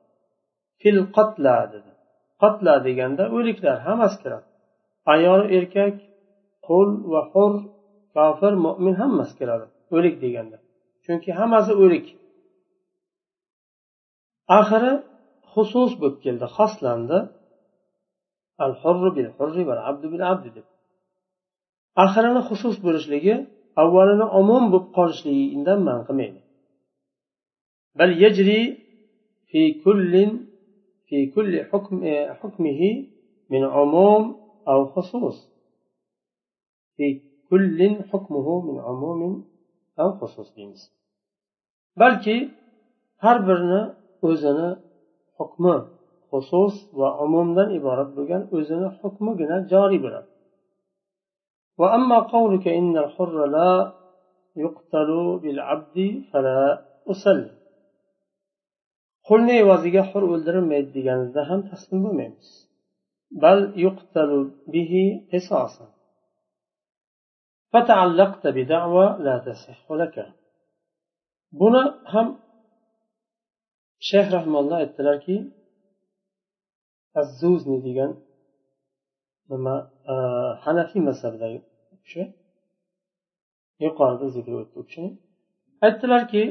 Fil 0.81 1.00
qatla 1.16 1.57
dedi. 1.74 1.90
Qatla 2.42 2.74
deganda 2.87 3.24
o'liklar 3.37 3.76
hammasi 3.87 4.16
kiradi. 4.22 4.48
Ayol 5.15 5.43
erkak 5.59 5.95
qul 6.67 6.88
va 7.12 7.23
hur 7.33 7.53
kofir 8.15 8.53
mo'min 8.65 8.95
hammasi 9.03 9.35
kiradi 9.38 9.67
o'lik 9.97 10.15
deganda. 10.25 10.57
Chunki 11.05 11.31
hammasi 11.38 11.73
o'lik. 11.85 12.07
Oxiri 14.59 14.93
xusus 15.53 15.91
bo'lib 16.01 16.19
keldi 16.25 16.47
xoslandi. 16.57 17.19
Al 18.65 18.73
hurru 18.83 19.11
bil 19.17 19.29
hurri 19.37 19.62
val 19.69 19.81
abdu 19.91 20.07
bil 20.12 20.23
abdi 20.33 20.51
deb. 20.57 20.67
Oxirini 22.05 22.43
xusus 22.49 22.77
bo'lishligi 22.85 23.35
avvalini 23.83 24.27
omon 24.41 24.65
bo'lib 24.73 24.88
qolishligidan 24.97 25.81
man 25.88 25.99
qilmaydi. 26.07 26.41
Bal 27.99 28.12
yajri 28.25 28.61
fi 29.49 29.62
kullin 29.85 30.31
fi 31.07 31.17
kulli 31.35 31.61
hukm 31.73 31.97
eh, 32.11 32.27
hukmihi 32.41 32.91
min 33.53 33.62
umum 33.83 34.23
aw 34.72 34.82
khusus 34.93 35.38
fi 36.96 37.06
kullin 37.50 37.93
hukmuhu 38.10 38.54
min 38.67 38.78
umumin 38.91 39.36
aw 40.02 40.10
khusus 40.20 40.48
deymiz 40.56 40.82
balki 42.02 42.36
har 43.24 43.38
birini 43.48 43.82
o'zini 44.30 44.70
hukmi 45.38 45.76
xusus 46.32 46.76
va 47.00 47.10
umumdan 47.26 47.70
iborat 47.80 48.10
bo'lgan 48.17 48.43
o'zini 48.58 48.88
hukmigina 49.00 49.58
joriy 49.74 50.02
bo'ladi 50.06 50.30
وأما 51.82 52.20
قولك 52.20 52.65
إن 52.80 52.98
الحر 52.98 53.36
لا 53.58 53.72
يقتل 54.63 55.10
بالعبد 55.43 55.98
فلا 56.32 56.60
أسلم 57.13 57.58
qulni 59.28 59.54
evaziga 59.63 60.04
hur 60.12 60.24
o'ldirilmaydi 60.34 60.89
deganingizda 60.98 61.41
ham 61.50 61.60
taslim 61.70 62.00
bo'lmaymiz 62.06 62.48
bal 63.43 63.60
yuqtalu 63.86 64.39
bihi 64.74 65.04
qisosan 65.32 65.89
فتعلقت 67.74 68.43
بدعوى 68.58 69.08
لا 69.26 69.36
تصح 69.46 69.91
لك 70.02 70.15
buni 71.60 71.84
ham 72.13 72.28
shayx 74.10 74.28
rahmonlar 74.36 74.78
aytdilarki 74.86 75.36
azzuzni 77.22 77.78
degan 77.88 78.12
nima 79.52 79.76
hanafiy 80.65 81.02
mazhabidagi 81.10 81.60
kishi 82.04 82.24
yuqorida 83.86 84.28
zikr 84.36 84.52
o'tdi 84.62 84.76
u 84.82 84.84
kishini 84.88 85.12
aytdilarki 85.86 86.43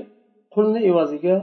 qulni 0.54 0.80
evaziga 0.90 1.36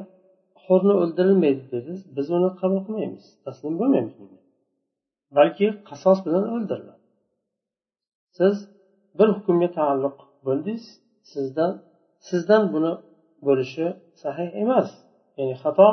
hurni 0.64 0.94
o'ldirilmaydi 1.02 1.64
dedi 1.74 1.94
biz 2.16 2.28
uni 2.38 2.50
qabul 2.60 2.80
qilmaymiz 2.86 3.26
taslim 3.46 3.74
bo'lmaymiz 3.82 4.14
balki 5.38 5.68
qasos 5.90 6.18
bilan 6.26 6.46
o'ldiriladi 6.56 7.04
siz 8.38 8.56
bir 9.18 9.30
hukmga 9.36 9.70
taalluq 9.78 10.18
bo'ldingiz 10.46 10.86
sizdan 11.34 11.74
sizdan 12.28 12.64
buni 12.74 12.94
bo'lishi 13.48 13.86
sahih 14.24 14.50
emas 14.64 14.90
ya'ni 15.38 15.56
xato 15.64 15.90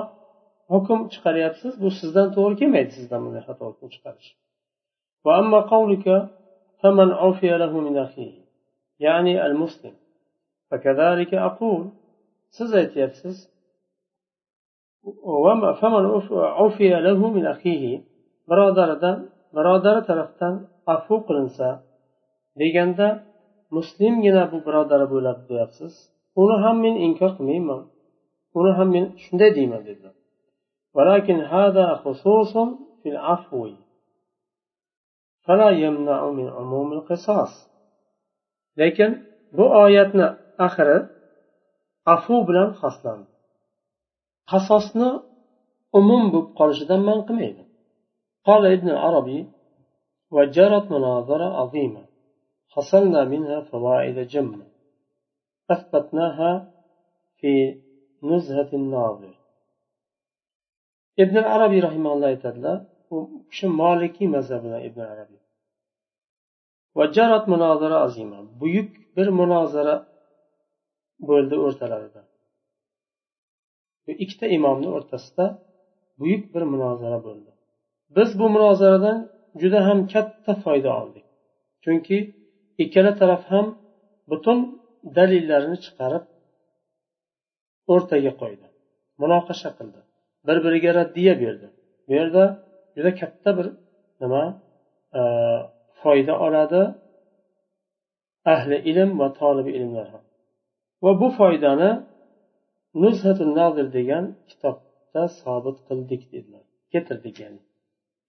hukm 0.73 0.99
chiqaryapsiz 1.13 1.73
bu 1.83 1.89
sizdan 2.01 2.29
to'g'ri 2.37 2.55
kelmaydi 2.61 2.93
sizdan 2.99 3.21
bunday 3.25 3.43
xato 3.49 3.63
hukm 3.71 3.89
chiqarish 3.97 4.31
وأما 5.27 5.61
قولك 5.75 6.07
فمن 6.81 7.09
عفي 7.23 7.51
له 7.63 7.81
من 7.81 7.99
أخيه 8.07 8.45
يعني 9.07 9.47
المسلم 9.47 9.95
فكذلك 10.71 11.35
أقول 11.35 11.83
siz 12.57 12.71
aytyapsiz 12.81 13.37
فمن 15.81 16.05
عفي 16.33 16.89
له 16.89 17.31
من 17.37 17.47
أخيه 17.47 17.85
birodaridan 18.51 19.19
birodari 19.57 20.03
tarafdan 20.09 20.55
afu 20.95 21.15
qilinsa 21.27 21.69
deganda 22.61 23.09
muslimgina 23.77 24.43
bu 24.53 24.59
birodari 24.67 25.07
bo'ladi 25.15 25.43
deyapsiz 25.51 25.93
uni 26.43 26.57
ham 26.65 26.77
men 26.85 26.95
inkor 27.07 27.31
qilmayman 27.39 27.81
uni 28.59 28.73
ham 28.79 28.89
men 28.95 29.05
shunday 29.23 29.51
deyman 29.59 29.83
dedilar 29.89 30.15
ولكن 30.97 31.39
هذا 31.41 31.87
خصوص 32.05 32.53
في 33.01 33.09
العفو 33.15 33.63
فلا 35.45 35.71
يمنع 35.71 36.31
من 36.39 36.49
عموم 36.49 36.89
القصاص 36.93 37.53
lekin 38.81 39.11
bu 39.57 39.65
oyatni 39.83 40.27
oxiri 40.67 40.99
afu 42.15 42.37
bilan 42.49 42.69
xoslandi 42.81 43.31
qasosni 44.51 45.09
umum 45.99 46.23
bo'lib 46.33 46.51
qolishidan 46.59 47.01
man 47.09 47.19
qilmaydi 47.27 47.63
قال 48.45 48.73
ابن 48.73 48.89
العربي 48.89 49.49
وجرت 50.31 50.91
مناظرة 50.91 51.45
عظيمة 51.61 52.05
حصلنا 52.69 53.25
منها 53.25 53.61
فوائد 53.61 54.19
جمة 54.19 54.67
أثبتناها 55.71 56.73
في 57.39 57.83
نزهة 58.23 58.71
الناظر 58.73 59.35
ابن 61.19 61.39
العربي 61.39 61.81
رحمه 61.81 62.13
الله 62.13 62.35
تعالى 62.35 62.91
shu 63.57 63.67
molikiy 63.81 64.29
mazhabidan 64.37 64.83
ibn 64.89 65.01
arabiy 65.13 65.41
vajarat 66.99 67.45
munozara 67.53 67.97
azima 68.07 68.41
buyuk 68.61 68.91
bir 69.17 69.29
munozara 69.41 69.97
bo'ldi 71.29 71.57
o'rtalarida 71.67 72.23
bu 74.05 74.11
ikkita 74.23 74.47
imomni 74.57 74.89
o'rtasida 74.97 75.47
buyuk 76.21 76.45
bir 76.55 76.63
munozara 76.73 77.19
bo'ldi 77.27 77.51
biz 78.10 78.40
bu 78.40 78.50
munozaradan 78.50 79.18
juda 79.62 79.80
ham 79.88 80.08
katta 80.08 80.54
foyda 80.64 80.90
oldik. 81.02 81.26
Chunki 81.84 82.18
ikkala 82.84 83.16
taraf 83.16 83.44
ham 83.52 83.66
butun 84.30 84.60
dalillarini 85.16 85.78
chiqarib 85.86 86.24
o'rtaga 87.94 88.32
qo'ydi. 88.42 88.66
Munoqasha 89.22 89.70
qildi. 89.78 90.00
Bir 90.48 90.58
biriga 90.66 90.92
raddiya 91.00 91.34
berdi. 91.44 91.68
Bu 92.08 92.12
yerda 92.20 92.44
juda 92.96 93.12
katta 93.22 93.50
bir 93.58 93.68
nima 94.22 94.44
e, 95.20 95.22
foyda 96.02 96.34
oladi 96.46 96.82
ahli 98.54 98.78
ilm 98.90 99.12
va 99.20 99.28
tolibi 99.40 99.72
ilmlar 99.78 100.08
ham. 100.14 100.24
Va 101.04 101.12
bu 101.22 101.28
foydani 101.40 101.92
nuzhatul 103.04 103.52
nazir 103.60 103.88
degan 103.98 104.26
kitobda 104.50 105.22
sobit 105.42 105.78
qildik 105.88 106.24
dedilar 106.34 106.64
keltirdik 106.92 107.36
ya'ni. 107.44 107.62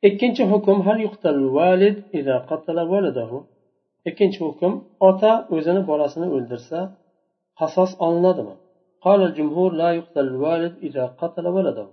ikkinchi 0.08 0.44
hukm 0.52 0.78
hal 0.88 0.98
yuqtal 1.06 1.42
valid 1.58 1.98
ida 2.20 2.36
qatala 2.50 2.84
valadahu 2.94 3.38
ikkinchi 4.10 4.40
hukm 4.48 4.72
ota 5.10 5.32
o'zini 5.56 5.82
bolasini 5.90 6.28
o'ldirsa 6.36 6.80
qasos 7.60 7.92
olinadimi 8.08 8.56
قال 9.06 9.20
الجمهور 9.30 9.70
لا 9.82 9.90
يقتل 10.00 10.26
الوالد 10.34 10.74
إذا 10.88 11.06
قتل 11.22 11.46
ولده 11.56 11.88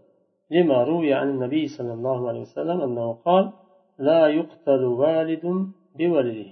لما 0.55 0.79
روي 0.91 1.11
عن 1.21 1.29
النبي 1.35 1.65
صلى 1.77 1.93
الله 1.99 2.19
عليه 2.29 2.43
وسلم 2.47 2.79
أنه 2.87 3.07
قال 3.27 3.45
لا 4.09 4.23
يقتل 4.39 4.83
والد 5.03 5.45
بولده 5.99 6.51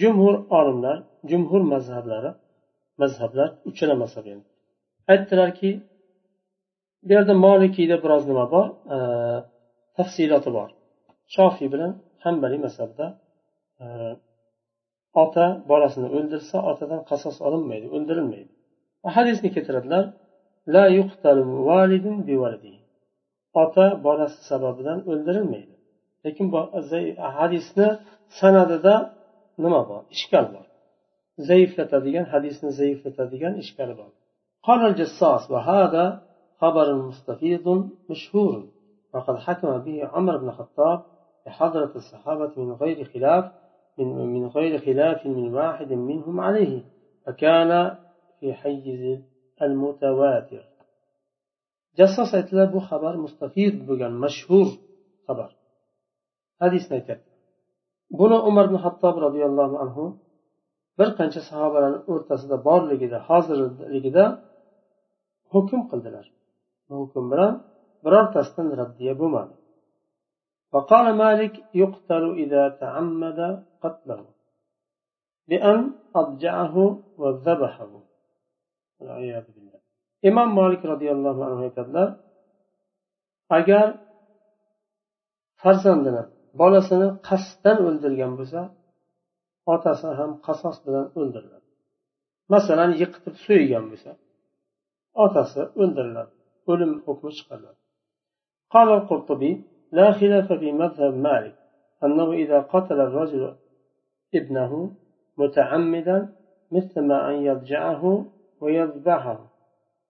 jumhur 0.00 0.34
olimlar 0.50 1.02
jumhur 1.30 1.60
mazhablari 1.60 2.30
mazhablar 2.98 3.48
uchala 3.64 3.94
mazhab 4.02 4.24
yani 4.26 4.44
aytdilarki 5.12 5.70
bu 7.06 7.12
yerda 7.12 7.34
molikiyda 7.46 7.96
biroz 8.04 8.22
nima 8.30 8.44
bor 8.54 8.66
tafsiloti 9.96 10.50
bor 10.56 10.68
shofiy 11.34 11.68
bilan 11.74 11.92
hambaliy 12.24 12.60
mazhabda 12.66 13.06
ota 15.22 15.46
bolasini 15.70 16.08
o'ldirsa 16.16 16.56
otadan 16.70 17.00
qasos 17.10 17.36
olinmaydi 17.46 17.86
o'ldirilmaydi 17.96 18.52
hadisni 19.16 19.48
keltiradilar 19.54 20.04
la 20.74 20.84
validun 21.68 22.16
ota 23.62 23.86
bolasi 24.06 24.38
sababidan 24.50 24.98
o'ldirilmaydi 25.10 25.74
lekin 26.24 26.46
hadisni 27.38 27.88
sanadida 28.40 28.94
nima 29.64 29.80
bor 29.90 30.02
ishkal 30.16 30.46
bor 30.54 30.66
zaiflatadigan 31.48 32.26
hadisni 32.32 32.70
zaiflatadigan 32.80 33.54
ishkali 33.64 33.94
bor 34.02 34.10
قال 34.68 34.80
الجصاص 34.90 35.42
وهذا 35.50 36.04
خبر 36.60 36.86
مستفيض 37.08 37.66
مشهور 38.10 38.58
وقد 39.15 39.35
حكم 39.35 39.77
به 39.77 40.05
عمر 40.05 40.37
بن 40.37 40.49
الخطاب 40.49 41.03
لحضرة 41.47 41.91
الصحابة 41.95 42.51
من 42.57 42.71
غير 42.71 43.03
خلاف 43.03 43.51
من, 43.97 44.07
من 44.33 44.47
غير 44.47 44.77
خلاف 44.77 45.25
من 45.25 45.53
واحد 45.53 45.93
منهم 45.93 46.39
عليه 46.39 46.83
فكان 47.25 47.97
في 48.39 48.53
حيز 48.53 49.19
المتواتر. 49.61 50.63
جصص 51.97 52.35
اتلاب 52.35 52.79
خبر 52.79 53.17
مستفيد 53.17 53.85
بغن 53.85 54.11
مشهور 54.11 54.65
خبر. 55.27 55.55
حديث 56.61 56.91
نيتر 56.91 57.17
بنا 58.11 58.37
عمر 58.37 58.65
بن 58.65 58.75
الخطاب 58.75 59.17
رضي 59.17 59.45
الله 59.45 59.79
عنه 59.79 60.17
bir 60.99 61.09
qancha 61.19 61.41
sahobalarni 61.49 61.99
o'rtasida 62.11 62.57
borligida 62.67 63.17
hozirligida 63.27 64.25
hukm 65.53 65.81
qildilar 65.91 66.25
hukm 66.91 67.25
bilan 67.31 67.53
birortasidan 68.04 68.68
raddiya 68.80 69.14
bo'lmadi 69.22 69.54
وقال 70.74 71.06
مالك 71.22 71.54
يقتل 71.82 72.24
إذا 72.42 72.62
تعمد 72.82 73.40
قتله 73.82 74.24
بأن 75.48 75.80
أضجعه 76.20 76.74
وذبحه 77.20 77.92
والعياذ 78.98 79.46
بالله 79.54 79.80
imom 80.28 80.48
molik 80.58 80.82
roziyallohu 80.84 81.40
anhu 81.48 81.62
aytadilar 81.68 82.08
agar 83.58 83.86
farzandini 85.62 86.22
bolasini 86.60 87.08
qasddan 87.28 87.78
o'ldirgan 87.88 88.32
bo'lsa 88.38 88.60
otasi 89.74 90.08
ham 90.18 90.30
qasos 90.46 90.76
bilan 90.86 91.06
o'ldiriladi 91.18 91.68
masalan 92.54 92.90
yiqitib 93.00 93.34
so'ygan 93.46 93.84
bo'lsa 93.90 94.10
otasi 95.24 95.60
o'ldiriladi 95.82 96.32
o'lim 96.70 96.92
hukmi 97.06 97.30
chiqariladi 97.38 97.80
قال 98.69 98.89
القرطبي 98.89 99.63
لا 99.91 100.11
خلاف 100.11 100.53
في 100.53 100.71
مذهب 100.71 101.13
مالك 101.13 101.55
أنه 102.03 102.31
إذا 102.31 102.59
قتل 102.61 102.99
الرجل 103.01 103.55
ابنه 104.35 104.91
متعمدا 105.37 106.35
مثل 106.71 107.01
ما 107.01 107.29
أن 107.29 107.35
يضجعه 107.35 108.25
ويذبحه 108.61 109.39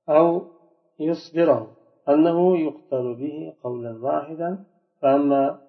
أو 0.10 0.42
يصبره 1.00 1.72
أنه 2.10 2.58
يقتل 2.58 3.16
به 3.16 3.54
قولا 3.64 4.06
واحدا 4.06 4.64
فأما 5.02 5.62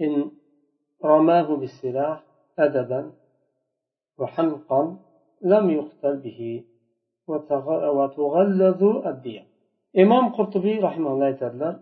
إن 0.00 0.30
رماه 1.04 1.56
بالسلاح 1.56 2.24
أدبا 2.58 3.12
وحنقا 4.18 4.96
لم 5.42 5.70
يقتل 5.70 6.16
به 6.16 6.64
وتغلظ 7.28 8.82
الدية. 9.06 9.52
imom 9.94 10.32
qurtubiy 10.36 10.76
rahimalloh 10.86 11.26
aytadilar 11.32 11.74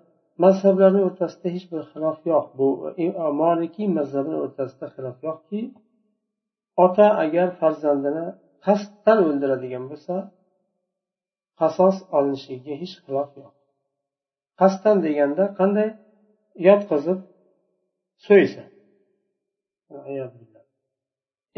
mazhablarni 0.45 1.01
o'rtasida 1.09 1.49
hech 1.55 1.67
bir 1.73 1.83
xilof 1.93 2.19
yo'q. 2.31 2.47
Bu 2.59 2.69
e, 3.05 3.07
e, 3.23 3.27
molikiy 3.43 3.89
mazhabini 3.99 4.39
o'rtasida 4.45 4.87
xilof 4.95 5.19
yo'qki 5.29 5.61
ota 6.85 7.07
agar 7.25 7.49
farzandini 7.61 8.27
qasddan 8.67 9.19
o'ldiradigan 9.27 9.85
bo'lsa 9.91 10.15
qasos 11.61 11.97
olinishiga 12.17 12.75
hech 12.83 12.95
xilof 13.05 13.31
yo'q. 13.41 13.55
Qasddan 14.61 14.97
deganda 15.07 15.45
qanday? 15.61 15.89
Yotqizib 16.69 17.19
so'ysa. 18.27 18.63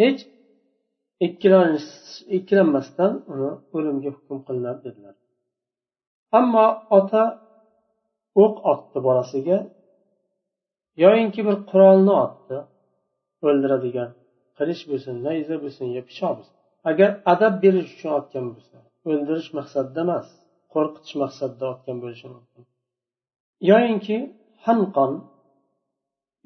Hech 0.00 0.20
ikkilanmasdan 2.36 3.12
uni 3.32 3.50
o'limga 3.76 4.10
hukm 4.16 4.38
qilinadi 4.46 4.80
dedilar. 4.86 5.14
Ammo 6.38 6.66
ota 6.98 7.22
o'q 8.42 8.54
otdi 8.72 8.98
bolasiga. 9.06 9.58
Yoyinki 11.04 11.40
bir 11.46 11.56
qurolni 11.70 12.14
otdi. 12.24 12.56
O'ldiradigan 13.46 14.10
qilich 14.58 14.82
bo'lsin 14.90 15.14
nayza 15.26 15.56
bo'lsin 15.64 15.86
yo 15.96 16.02
pichoq 16.08 16.32
bo'lsin. 16.38 16.56
Agar 16.90 17.10
adab 17.32 17.54
berish 17.64 17.88
uchun 17.94 18.10
otgan 18.18 18.46
bo'lsa 18.54 18.76
o'ldirish 19.10 19.50
maqsadida 19.58 20.00
emas 20.06 20.28
qo'rqitish 20.74 21.14
maqsadida 21.22 21.64
otgan 21.72 21.96
bo'lishi 22.02 22.26
mumkin. 22.34 22.62
Yoyinki 23.70 24.16
hanqon 24.66 25.12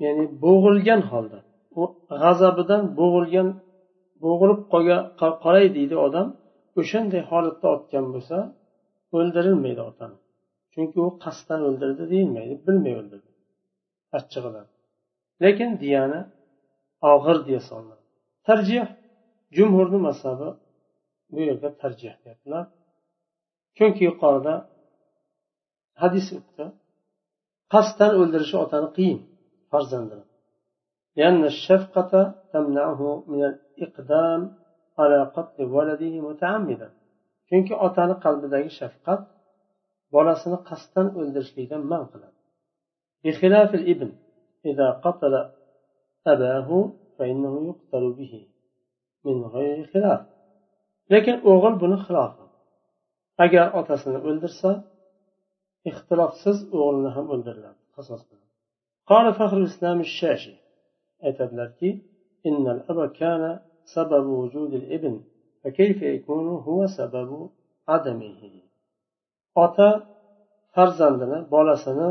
ya'ni 0.05 0.25
bo'g'ilgan 0.45 1.03
holda 1.11 1.39
u 1.81 1.83
g'azabidan 2.23 2.83
bo'g'ilgan 3.01 3.49
bo'g'ilib 4.25 4.61
qolgan 4.73 5.01
qolay 5.45 5.67
deydi 5.77 5.97
odam 6.07 6.27
o'shanday 6.81 7.23
holatda 7.31 7.67
otgan 7.77 8.05
bo'lsa 8.15 8.39
o'ldirilmaydi 9.17 9.83
otani. 9.91 10.17
chunki 10.76 10.98
u 11.06 11.10
qasddan 11.24 11.62
o'ldirdi 11.70 12.04
deyilmaydi 12.14 12.56
bilmay 12.66 12.94
o'ldirdi 13.02 13.32
achchig'idan 14.18 14.68
lekin 15.44 15.72
diyani 15.84 16.22
og'ir 17.14 17.38
deya 17.48 17.62
solinadi 17.70 18.06
tarjih 18.48 18.88
jumhurni 19.58 20.00
mazhabi 20.08 20.50
bu 21.34 21.40
yerda 21.48 21.70
tarjih 21.82 22.14
deyaptilar 22.24 22.66
chunki 23.78 24.02
yuqorida 24.10 24.56
hadis 26.02 26.28
o'tdi 26.38 26.66
qasddan 27.74 28.12
o'ldirishi 28.22 28.58
otani 28.66 28.90
qiyin 28.98 29.20
farzandini 29.72 30.26
لأن 31.20 31.42
الشفقة 31.54 32.14
تمنعه 32.54 33.02
من 33.32 33.42
الإقدام 33.52 34.42
على 35.00 35.20
قتل 35.36 35.60
ولده 35.76 36.14
متعمدا 36.30 36.90
chunki 37.50 37.74
otani 37.88 38.16
qalbidagi 38.26 38.72
shafqat 38.80 39.22
bolasini 40.15 40.59
qasddan 40.69 41.07
o'ldirishlikdan 41.19 41.83
man 41.93 42.05
qiladi 42.13 42.37
بخلاف 43.25 43.71
الابن 43.75 44.11
إذا 44.71 44.91
قتل 44.91 45.51
أباه 46.27 46.93
فإنه 47.19 47.55
يقتل 47.69 48.13
به 48.19 48.47
من 49.25 49.45
غير 49.55 49.87
خلاف 49.93 50.21
lekin 51.13 51.37
o'g'il 51.53 51.75
buni 51.83 51.97
xilofi 52.07 52.45
agar 53.45 53.67
otasini 53.81 54.19
o'ldirsa 54.29 54.71
ixtilofsiz 55.91 56.59
o'g'lini 56.79 57.11
ham 57.17 57.27
o'ldiriladi 57.35 57.81
qasos 57.97 58.23
قال 59.11 59.27
فخر 59.39 59.57
الإسلام 59.63 59.99
الشاشي 60.01 60.55
aytadilarki 61.27 61.91
إن 62.47 62.65
الأب 62.75 63.13
كان 63.13 63.61
سبب 63.95 64.27
وجود 64.27 64.73
الابن 64.75 65.15
فكيف 65.65 66.03
يكون 66.03 66.49
هو 66.49 66.87
سبب 66.87 67.51
عدمه 67.89 68.66
ota 69.65 69.89
farzandini 70.75 71.39
bolasini 71.55 72.09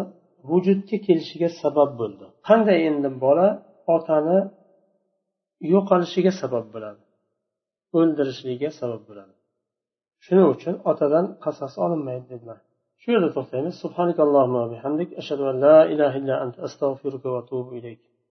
vujudga 0.49 0.97
kelishiga 1.05 1.49
sabab 1.61 1.89
bo'ldi. 1.99 2.25
Qanday 2.47 2.79
endi 2.89 3.09
bola 3.23 3.47
otani 3.95 4.39
yo'qolishiga 5.73 6.31
sabab 6.41 6.65
bo'ladi? 6.73 7.01
O'ldirishligiga 7.97 8.71
sabab 8.79 9.01
bo'ladi. 9.09 9.33
Shuning 10.25 10.47
uchun 10.55 10.75
otadan 10.91 11.25
qasos 11.43 11.73
olinmaydi 11.85 12.25
dedilar 12.33 12.59
shu 13.05 13.11
yerda 13.15 13.29
to'xtaymiz. 13.37 13.73
Subhanakallohumma 13.83 14.63
bihamdik. 14.73 15.09
Ashhadu 15.21 15.43
an 15.51 15.55
la 15.65 15.77
ilaha 15.93 16.15
illa 16.21 16.35
anta 16.43 16.59
astag'firuka 16.67 17.27
va 17.33 17.39
atubu 17.43 17.71
ilayk. 17.79 18.01